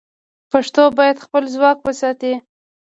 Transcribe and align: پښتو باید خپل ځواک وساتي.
پښتو 0.51 0.83
باید 0.97 1.23
خپل 1.25 1.43
ځواک 1.53 1.77
وساتي. 1.83 2.33